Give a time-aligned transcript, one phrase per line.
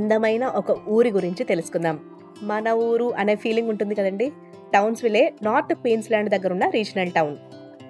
[0.00, 2.00] అందమైన ఒక ఊరి గురించి తెలుసుకుందాం.
[2.42, 4.32] మన ఊరు అనే ఫీలింగ్ ఉంటుంది కదండి?
[4.74, 7.36] టౌన్స్ విలే నార్త్ క్వీన్స్లాండ్ దగ్గర ఉన్న రీజనల్ టౌన్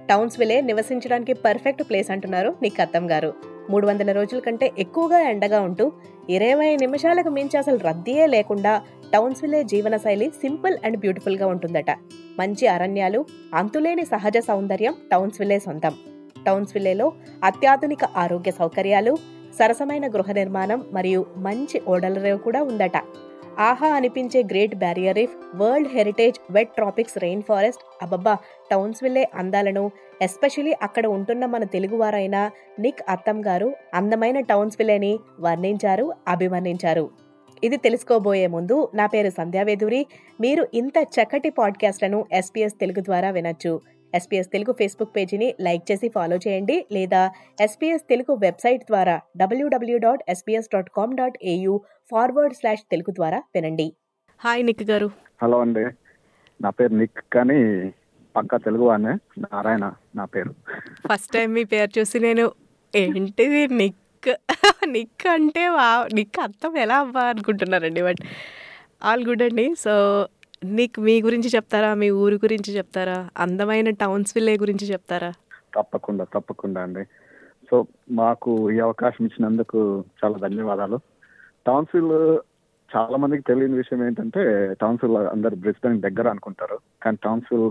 [0.08, 3.34] టౌన్స్ విలే నివసించడానికి పర్ఫెక్ట్ ప్లేస్ అంటున్నారు నీకు అత్తం గారు.
[3.70, 5.92] మూడు వందల రోజుల కంటే ఎక్కువగా ఎండగా ఉంటూ
[6.30, 8.82] ఇరవై నిమిషాలకు మించి అసలు రద్దీయే లేకుండా
[9.12, 11.90] టౌన్స్ విలే జీవన శైలి సింపుల్ అండ్ బ్యూటిఫుల్గా ఉంటుందట.
[12.38, 13.24] మంచి అరణ్యాలు
[13.54, 15.94] అంతులేని సహజ సౌందర్యం టౌన్స్ విలే సొంతం.
[16.46, 17.12] టౌన్స్ విలేలో
[17.44, 22.96] అత్యాధునిక ఆరోగ్య సౌకర్యాలు సరసమైన గృహ నిర్మాణం మరియు మంచి ఓడల రేవు కూడా ఉందట.
[23.58, 28.34] ఆహా అనిపించే Great Barrier Reef World Heritage Wet Tropics rain forest అబ్బబ్బా!
[28.70, 29.84] టౌన్స్ విల్లే అందాలను
[30.20, 32.36] ఎస్పెషలీ అక్కడ ఉంటున్న మన తెలుగువారైన
[32.78, 37.04] నిక్ అత్తం గారు అందమైన టౌన్స్ విలేని వర్ణించారు అభివర్ణించారు.
[37.62, 40.02] ఇది తెలుసుకోబోయే ముందు నా పేరు సంధ్యావేదూరి.
[40.40, 43.72] మీరు ఇంత చక్కటి పాడ్కాస్ట్లను ఎస్పీఎస్ తెలుగు ద్వారా వినొచ్చు.
[44.18, 46.76] ఎస్పీఎస్ తెలుగు ఫేస్బుక్ పేజీని లైక్ చేసి ఫాలో చేయండి.
[46.96, 47.22] లేదా
[47.66, 51.74] ఎస్పీఎస్ తెలుగు వెబ్సైట్ ద్వారా W W dot SBS dot com dot AU
[52.10, 53.88] forward slash Telugu ద్వారా వినండి.
[54.44, 55.10] హాయ్ నిక్ గారు.
[55.42, 55.84] హలో అండి.
[56.60, 57.58] నా పేరు నిక్ కానీ
[58.36, 59.14] పక్క తెలుగు వాడినే.
[59.44, 59.84] నారాయణ
[60.18, 60.52] నా పేరు.
[61.08, 62.44] ఫస్ట్ టైం మీ పేరు చూసి నేను
[62.96, 64.28] ఏంటిది నిక్
[64.94, 68.20] నిక్ అంటే వా నిక్ అర్థం ఎలా అవ్వా అనుకుంటున్నారండి బట్
[69.08, 69.66] ఆల్ గుడ్ అండి.
[69.84, 69.92] సో
[70.64, 71.94] నీకు మీ గురించి చెప్తారా?
[71.94, 73.28] మీ ఊరి గురించి చెప్తారా?
[73.36, 75.32] అందమైన టౌన్స్ విల్లే గురించి చెప్తారా?
[75.74, 77.04] తప్పకుండా తప్పకుండా అండి.
[77.70, 81.00] సో మాకు ఈ అవకాశం ఇచ్చినందుకు చాలా ధన్యవాదాలు.
[81.66, 82.38] టౌన్సిల్
[82.96, 86.78] చాలా మందికి తెలియని విషయం ఏంటంటే టౌన్సిల్ అందరు బ్రిస్బెన్ దగ్గర అనుకుంటారు.
[87.02, 87.70] కానీ టౌన్సిల్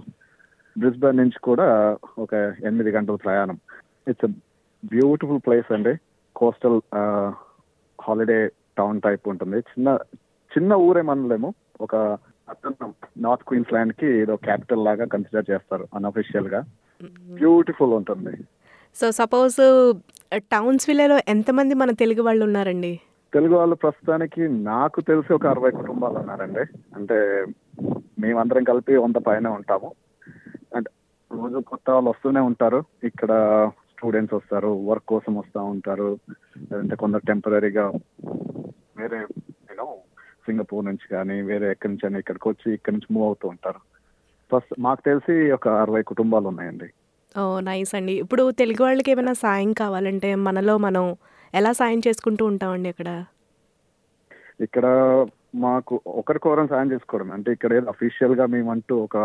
[0.79, 3.59] బ్రిస్బెన్ నుంచి కూడా ఒక ఎనిమిది గంటల ప్రయాణం.
[4.07, 4.31] ఇట్స్
[4.85, 5.97] బ్యూటిఫుల్ ప్లేస్ అండి.
[6.35, 6.81] కోస్టల్
[8.01, 9.57] హాలిడే టౌన్ టైప్ ఉంటుంది.
[9.57, 9.97] చిన్న
[10.57, 12.17] చిన్న ఊరేమనలేము ఒక
[12.49, 16.63] అతను నార్త్ క్వీన్స్లాండ్కి ఏదో క్యాపిటల్ లాగా కన్సిడర్ చేస్తారు అన్అఫిషియల్గా.
[17.33, 18.37] బ్యూటిఫుల్ ఉంటుంది.
[18.95, 19.93] సో సపోజ్
[20.35, 22.99] టౌన్స్ విల్లేలో ఎంతమంది మన తెలుగు వాళ్ళు ఉన్నారండి?
[23.33, 26.59] తెలుగు వాళ్ళు ప్రస్తుతానికి నాకు తెలిసి ఒక అరవై కుటుంబాలు ఉన్నారండి.
[26.95, 27.45] అంటే
[28.19, 29.91] మేమందరం కలిపి వంద పైన ఉంటాము.
[30.75, 30.91] అంటే
[31.41, 32.83] రోజు కొత్త వాళ్ళు వస్తూనే ఉంటారు.
[33.03, 33.31] ఇక్కడ
[33.97, 36.17] స్టూడెంట్స్ వస్తారు వర్క్ కోసం వస్తూ ఉంటారు.
[36.57, 37.91] లేదంటే కొందరు టెంపరీగా
[38.97, 39.25] వేరే
[40.49, 43.81] సింగపూర్ నుంచి కానీ వేరే ఎక్కడి నుంచి అయినా ఇక్కడికి వచ్చి ఇక్కడి నుంచి మూవ్ అవుతూ ఉంటారు.
[44.51, 46.87] ఫస్ట్ మాకు తెలిసి ఒక అరవై కుటుంబాలు ఉన్నాయండి.
[47.35, 48.13] ఓ నైస్ అండి.
[48.23, 51.03] ఇప్పుడు తెలుగు వాళ్ళకి ఏమైనా సాయం కావాలంటే మనలో మనం
[51.53, 53.09] ఎలా సాయం చేసుకుంటూ ఉంటామండి ఇక్కడ
[54.65, 54.85] ఇక్కడ
[55.65, 59.17] మాకు ఒకరికొకరం సాయం చేసుకోవడం అంటే ఇక్కడ ఏదో అఫీషియల్గా మేమంటూ ఒక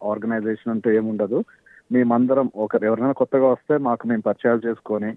[0.00, 1.38] ఆర్గనైజేషన్ అంటూ ఏముండదు
[1.94, 5.10] మేమందరం ఒకరు ఎవరైనా కొత్తగా వస్తే మాకు మేము పరిచయాలు చేసుకొని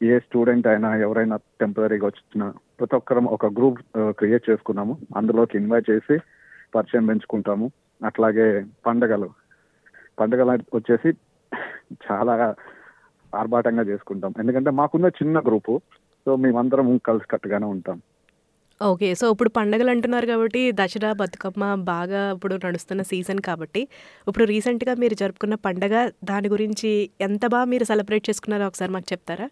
[0.00, 2.44] ఏ స్టూడెంట్ అయినా ఎవరైనా టెంపరీగా వచ్చిన
[2.78, 4.98] ప్రతి ఒక్కరం ఒక గ్రూప్ క్రియేట్ చేసుకున్నాము.
[5.16, 6.16] అందులోకి ఇన్వైట్ చేసి
[6.74, 7.66] పరిచయం పెంచుకుంటాము.
[8.04, 8.46] అట్లాగే
[8.86, 9.28] పండగలు.
[10.20, 11.10] పండగలు వచ్చేసి
[12.06, 12.54] చాలా
[13.34, 14.34] ఆర్భాటంగా చేసుకుంటాం.
[14.38, 15.72] ఎందుకంటే మాకున్న చిన్న గ్రూపు
[16.26, 17.98] సో మేమందరం కలిసి కట్టుగానే ఉంటాం.
[18.82, 19.14] ఓకే.
[19.14, 23.82] సో ఇప్పుడు పండగలు అంటున్నారు కాబట్టి దసరా బతుకమ్మ బాగా ఇప్పుడు నడుస్తున్న సీజన్ కాబట్టి
[24.28, 29.46] ఇప్పుడు రీసెంట్గా మీరు జరుపుకున్న పండగ దాని గురించి ఎంత బాగా మీరు సెలబ్రేట్ చేసుకున్నారో ఒకసారి మాకు చెప్తారా?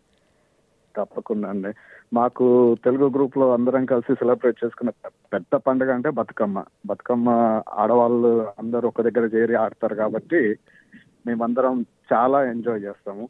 [0.96, 1.72] తప్పకుండా అండి.
[2.12, 4.90] మాకు తెలుగు గ్రూప్లో అందరం కలిసి సెలబ్రేట్ చేసుకున్న
[5.32, 6.64] పెద్ద పండుగ అంటే బతుకమ్మ.
[6.86, 7.28] బతుకమ్మ
[7.72, 10.40] ఆడవాళ్ళు అందరూ ఒక దగ్గర చేరి ఆడతారు కాబట్టి
[11.26, 13.28] మేమందరం చాలా ఎంజాయ్ చేస్తాము.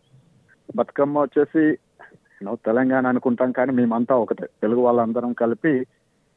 [0.76, 1.64] బతుకమ్మ వచ్చేసి
[2.66, 4.46] తెలంగాణ అనుకుంటాం కానీ మేమంతా ఒకటే.
[4.62, 5.86] తెలుగు వాళ్ళందరం కలిపి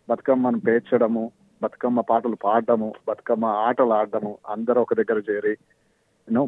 [0.09, 1.31] బతుకమ్మను పేర్చడము
[1.63, 5.53] బతుకమ్మ పాటలు పాడడము బతుకమ్మ ఆటలు ఆడడము అందరూ ఒక దగ్గర చేరి
[6.27, 6.47] ఇక్కడ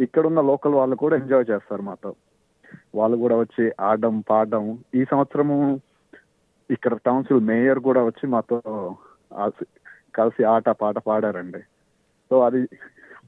[0.00, 2.10] ఇక్కడున్న లోకల్ వాళ్ళు కూడా ఎంజాయ్ చేస్తారు మాతో.
[2.94, 4.78] వాళ్ళు కూడా వచ్చి ఆడడం పాడడం.
[4.94, 5.80] ఈ సంవత్సరము
[6.70, 8.62] ఇక్కడ కౌన్సిల్ మేయర్ కూడా వచ్చి మాతో
[10.14, 11.58] కలిసి ఆట పాట పాడారండి.
[12.30, 12.68] సో అది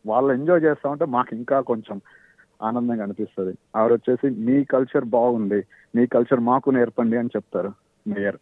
[0.07, 2.01] వాళ్ళు ఎంజాయ్ చేస్తా ఉంటే మాకు ఇంకా కొంచెం
[2.63, 3.59] ఆనందంగా అనిపిస్తుంది.
[3.77, 5.65] ఆవిడ వచ్చేసి మీ కల్చర్ బాగుంది.
[5.97, 7.73] మీ కల్చర్ మాకు నేర్పండి అని చెప్తారు
[8.07, 8.37] మేయర్.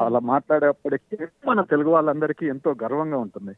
[0.00, 3.54] అలా మాట్లాడేప్పటికీ మన తెలుగు వాళ్ళందరికీ ఎంతో గర్వంగా ఉంటుంది.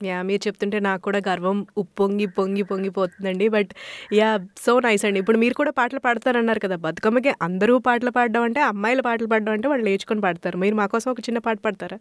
[0.00, 3.70] యా మీరు చెప్తుంటే నాకు కూడా గర్వం ఉప్పొంగి పొంగి పొంగిపోతుందండి బట్
[4.12, 4.28] యా
[4.58, 5.20] సో నైస్ అండి.
[5.22, 9.68] ఇప్పుడు మీరు కూడా పాటలు పాడతారన్నారు కదా బతుకమ్మకి అందరూ పాటలు పాడడం అంటే అమ్మాయిలు పాటలు పాడడం అంటే
[9.68, 10.58] వాళ్ళు నేర్చుకొని పాడతారు.
[10.64, 11.98] మీరు మాకోసం ఒక చిన్న పాట పాడతారా?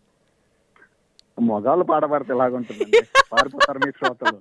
[1.48, 1.86] మొగాళ్ళు
[2.36, 3.00] ఎలాగుంటుందండి?
[3.84, 4.38] మీ శ్రోతలు.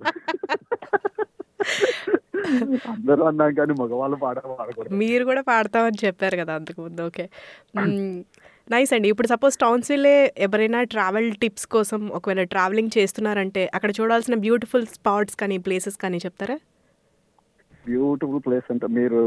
[2.92, 4.94] అందరూ అన్నాం కానీ మగవాళ్ళు పాడ పాడకూడదు.
[5.02, 7.02] మీరు కూడా పాడతామని చెప్పారు కదా అంతకు ముందు.
[7.10, 7.24] ఓకే
[8.72, 9.08] నైస్ అండి.
[9.12, 10.14] ఇప్పుడు సపోజ్ టౌన్సిల్లే
[10.46, 16.56] ఎవరైనా ట్రావెల్ టిప్స్ కోసం ఒకవేళ ట్రావెలింగ్ చేస్తున్నారంటే అక్కడ చూడాల్సిన బ్యూటిఫుల్ స్పాట్స్ కానీ ప్లేసెస్ కానీ చెప్తారా?
[17.86, 19.20] బ్యూటిఫుల్ ప్లేస్ అంటే మీరు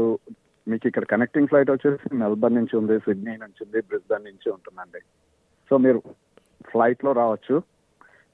[0.66, 5.00] మీకు ఇక్కడ కనెక్టింగ్ ఫ్లైట్ వచ్చేసి మెల్బర్న్ నుంచి ఉంది సిడ్నీ నుంచి ఉంది బ్రిస్బన్ నుంచి ఉంటుందండి.
[5.70, 6.00] సో మీరు
[6.70, 7.56] ఫ్లైట్లో రావచ్చు.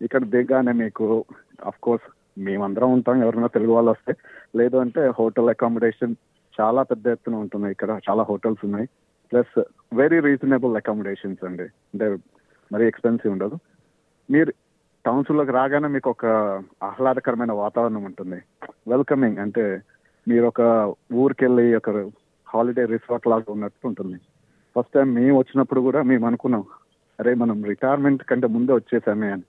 [0.03, 1.25] ఇక్కడ దిగానే మీకు
[1.71, 2.09] అఫ్ కోర్స్
[2.39, 3.23] మేమందరం ఉంటాం.
[3.23, 4.13] ఎవరైనా తెలుగు వాళ్ళు వస్తే.
[4.57, 6.15] లేదు అంటే హోటల్ అకామిడేషన్
[6.61, 7.71] చాలా పెద్ద ఎత్తున ఉంటుంది.
[7.71, 8.89] ఇక్కడ చాలా హోటల్స్ ఉన్నాయి.
[9.35, 9.65] ప్లస్
[9.95, 11.63] వెరీ రీజనబుల్ అకామిడేషన్స్ అండి.
[11.63, 12.17] అంటే
[12.73, 13.59] మరీ ఎక్స్పెన్సివ్ ఉండదు.
[14.31, 14.53] మీరు
[15.07, 16.27] టౌన్స్లోకి రాగానే మీకు ఒక
[16.83, 18.43] ఆహ్లాదకరమైన వాతావరణం ఉంటుంది.
[18.89, 19.81] వెల్కమింగ్ అంటే
[20.29, 20.61] మీరు ఒక
[21.13, 21.91] ఊరికెళ్ళి ఒక
[22.49, 24.19] హాలిడే రిసార్ట్ లాగా ఉన్నట్టు ఉంటుంది.
[24.77, 26.65] ఫస్ట్ టైం మేము వచ్చినప్పుడు కూడా మేము అనుకున్నాం
[27.21, 29.43] అరే మనం రిటైర్మెంట్ కంటే ముందే వచ్చేసామే అని.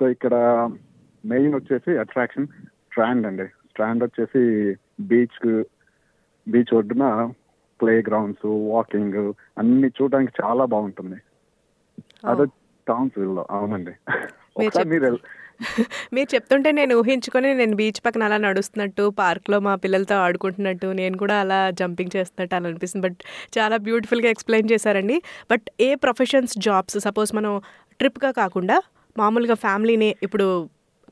[0.00, 0.34] సో ఇక్కడ
[1.24, 3.46] మెయిన్ వచ్చేసి అట్రాక్షన్ స్ట్రాండ్ అండి.
[3.46, 5.64] స్ట్రాండ్ వచ్చేసి బీచ్
[6.48, 7.32] బీచ్ ఒడ్డున
[7.80, 11.16] ప్లే గ్రౌండ్స్ వాకింగ్ అన్ని చూడడానికి చాలా బాగుంటుంది.
[12.26, 12.44] అదే
[12.88, 13.46] టౌన్స్లో.
[13.50, 13.90] అవునండి.
[14.56, 15.18] ఒకసారి మీరు వెళ్-
[16.12, 21.40] మీరు చెప్తుంటే నేను ఊహించుకొని నేను బీచ్ పక్కన అలా నడుస్తున్నట్టు పార్క్లో మా పిల్లలతో ఆడుకుంటున్నట్టు నేను కూడా
[21.40, 23.08] అలా జంపింగ్ చేస్తున్నట్టు అలా అనిపిస్తుంది.
[23.08, 23.16] బట్
[23.58, 25.22] చాలా బ్యూటిఫుల్గా ఎక్స్ప్లెయిన్ చేశారండి.
[25.50, 27.60] బట్ ఏ ప్రొఫెషన్స్ జాబ్స్ సపోజ్ మనం
[27.98, 28.82] ట్రిప్గా కాకుండా
[29.18, 30.68] మామూలుగా ఫ్యామిలీని ఇప్పుడు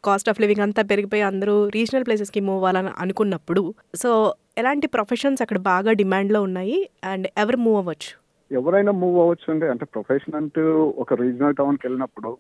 [0.08, 3.62] కాస్ట్ ఆఫ్ లివింగ్ అంతా పెరిగిపోయి అందరూ రీజనల్ ప్లేసెస్కి మూవ్ అవ్వాలని అనుకున్నప్పుడు
[4.02, 4.10] సో
[4.58, 6.78] ఎలాంటి ప్రొఫెషన్స్ అక్కడ బాగా డిమాండ్లో ఉన్నాయి?
[7.04, 8.10] అండ్ ఎవరు మూవ్ అవ్వచ్చు?
[8.50, 9.66] ఎవరైనా మూవ్ అవ్వచ్చు అండి.
[9.74, 10.64] అంటే ప్రొఫెషన్ అంటూ
[11.04, 12.30] ఒక రీజనల్ టౌన్కి వెళ్ళినప్పుడు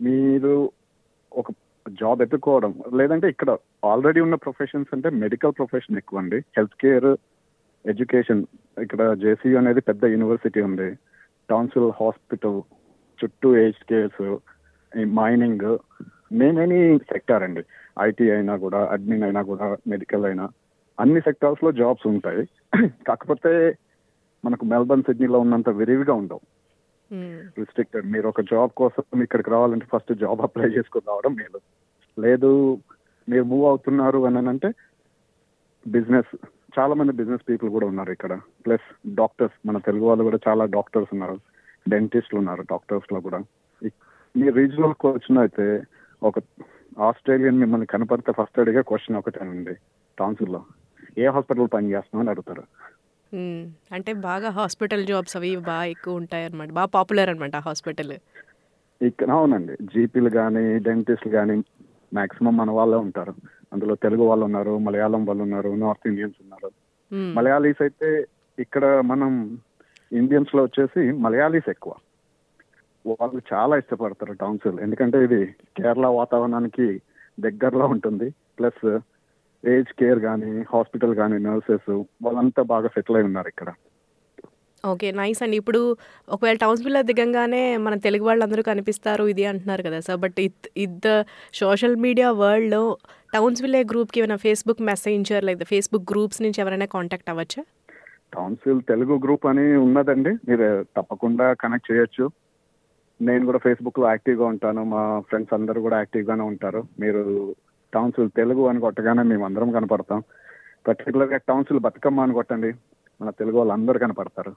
[0.00, 0.54] మీరు
[1.32, 1.50] ఒక
[2.00, 3.50] జాబ్ ఎత్తుకోవడం లేదంటే ఇక్కడ
[3.90, 7.10] ఆల్రెడీ ఉన్న ప్రొఫెషన్స్ అంటే మెడికల్ ప్రొఫెషన్ ఎక్కువ అండి హెల్త్ కేర్
[7.84, 8.40] ఎడ్యుకేషన్
[8.82, 10.88] ఇక్కడ జేసీ అనేది పెద్ద యూనివర్సిటీ ఉంది.
[11.50, 12.58] టౌన్సిల్ హాస్పిటల్
[13.18, 14.24] చుట్టూ age cares
[15.20, 15.66] mining
[16.32, 17.62] main any sector అండి.
[18.00, 20.48] ఐటీ అయినా కూడా అడ్మిన్ అయినా కూడా మెడికల్ అయినా
[21.00, 22.48] అన్ని సెక్టార్స్లో జాబ్స్ ఉంటాయి.
[23.08, 23.78] కాకపోతే
[24.44, 26.40] మనకు మెల్బర్న్ సిడ్నీలో ఉన్నంత విరివిగా ఉండవు.
[27.58, 31.60] రిస్ట్రిక్టెడ్ మీరు ఒక జాబ్ కోసం ఇక్కడికి రావాలంటే ఫస్ట్ జాబ్ అప్లై చేసుకుని రావడం మేలు.
[32.20, 32.78] లేదు
[33.28, 34.72] మీరు మూవ్ అవుతున్నారు అని అంటే
[35.86, 36.36] బిజినెస్
[36.78, 38.38] చాలా మంది బిజినెస్ పీపుల్ కూడా ఉన్నారు ఇక్కడ.
[38.66, 41.38] ప్లస్ డాక్టర్స్ మన తెలుగు వాళ్ళు కూడా చాలా డాక్టర్స్ ఉన్నారు.
[41.88, 43.38] డెంటిస్ట్లు ఉన్నారు డాక్టర్స్లో కూడా.
[44.36, 45.82] మీ రీజనల్ క్వశ్చన్ అయితే
[46.22, 46.38] ఒక
[46.98, 49.74] ఆస్ట్రేలియన్ మిమ్మల్ని కనపడితే ఫస్ట్ అడిగే క్వశ్చన్ ఒకటేనండి.
[50.18, 50.64] టౌన్సిల్లో
[51.18, 52.62] ఏ హాస్పిటల్ పని చేస్తున్నావు అని అడుగుతారు.
[53.92, 58.12] అంటే బాగా హాస్పిటల్ జాబ్స్ అవి బాగా ఎక్కువ ఉంటాయి అనమాట బాగా పాపులర్ అనమాట హాస్పిటల్
[59.02, 59.76] ఇక్కడ అవునండి.
[59.82, 61.62] జీపీలు కానీ డెంటిస్ట్లు కానీ
[62.14, 63.34] మాక్సిమం మన వాళ్ళే ఉంటారు.
[63.72, 66.70] అందులో తెలుగు వాళ్ళు ఉన్నారు మలయాళం వాళ్ళు ఉన్నారు నార్త్ ఇండియన్స్ ఉన్నారు.
[67.14, 68.26] మలయాళీస్ అయితే
[68.58, 69.58] ఇక్కడ మనం
[70.12, 71.92] ఇండియన్స్లో వచ్చేసి మలయాళీస్ ఎక్కువ.
[73.10, 74.78] వాళ్ళు చాలా ఇష్టపడతారు టౌన్సిల్.
[74.86, 75.40] ఎందుకంటే ఇది
[75.78, 76.86] కేరళ వాతావరణానికి
[77.46, 78.28] దగ్గరలో ఉంటుంది.
[78.58, 78.84] ప్లస్
[79.64, 81.90] ఏజ్ కేర్ కానీ హాస్పిటల్ కానీ నర్సెస్
[82.24, 83.70] వాళ్ళంతా బాగా సెటిల్ అయి ఉన్నారు ఇక్కడ.
[84.84, 85.56] ఓకే నైస్ అండి.
[85.60, 85.80] ఇప్పుడు
[86.34, 90.20] ఒకవేళ టౌన్స్ విల్ల దిగంగానే మన తెలుగు వాళ్ళందరూ కనిపిస్తారు ఇది అంటున్నారు కదా సార్.
[90.24, 91.06] బట్ ఇత్ ఇద్ద
[91.60, 92.82] సోషల్ మీడియా వరల్డ్లో
[93.34, 97.62] టౌన్స్ విల్లే గ్రూప్కి ఏమైనా ఫేస్బుక్ మెసేంజర్ లేదా ఫేస్బుక్ గ్రూప్స్ నుంచి ఎవరైనా కాంటాక్ట్ అవ్వచ్చా?
[98.36, 100.32] కౌన్సిల్ తెలుగు గ్రూప్ అని ఉన్నదండి.
[100.48, 102.26] మీరు తప్పకుండా కనెక్ట్ చేయొచ్చు.
[103.20, 104.84] నేను కూడా ఫేస్బుక్లో యాక్టివ్గా ఉంటాను.
[104.84, 106.84] మా ఫ్రెండ్స్ అందరూ కూడా యాక్టివ్ గానే ఉంటారు.
[107.00, 107.54] మీరు
[107.94, 110.22] కౌన్సిల్ తెలుగు అని కొట్టగానే మేము అందరం కనపడతాం.
[110.88, 112.72] పర్టికులర్గా కౌన్సిల్ బతుకమ్మ అని కొట్టండి.
[113.22, 114.54] మన తెలుగు వాళ్ళు అందరూ కనపడతారు.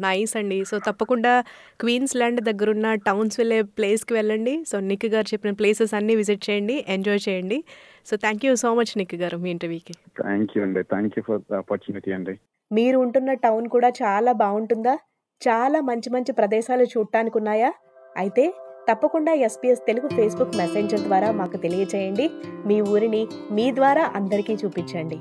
[0.00, 0.64] నైస్ అండి.
[0.64, 1.40] సో తప్పకుండా
[1.80, 4.64] క్వీన్స్ ల్యాండ్ దగ్గరున్న టౌన్స్ వెళ్ళే ప్లేస్కి వెళ్ళండి.
[4.68, 6.84] సో నిక్ గారు చెప్పిన ప్లేసెస్ అన్నీ విజిట్ చేయండి.
[6.88, 7.64] ఎంజాయ్ చేయండి.
[8.06, 10.82] So thank you so much Nick గారు మీ ఇంటర్వ్యూకి థ్యాంక్ యూ అండి.
[10.82, 12.38] Thank you for the opportunity అండి.
[12.72, 14.98] మీరు ఉంటున్న టౌన్ కూడా చాలా బాగుంటుందా?
[15.42, 17.70] చాలా మంచి మంచి ప్రదేశాలు చూడటానికి ఉన్నాయా
[18.16, 18.44] అయితే
[18.88, 22.26] తప్పకుండా ఎస్పీఎస్ తెలుగు ఫేస్బుక్ మెసెంజర్ ద్వారా మాకు తెలియచేయండి.
[22.66, 25.18] మీ ఊరిని మీ ద్వారా అందరికీ చూపించండి.